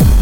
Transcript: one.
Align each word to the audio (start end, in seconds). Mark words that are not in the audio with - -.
one. 0.00 0.21